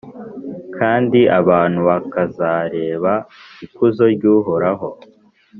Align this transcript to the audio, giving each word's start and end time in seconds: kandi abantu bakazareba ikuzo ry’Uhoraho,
kandi 0.77 1.19
abantu 1.39 1.79
bakazareba 1.89 3.13
ikuzo 3.65 4.03
ry’Uhoraho, 4.15 4.87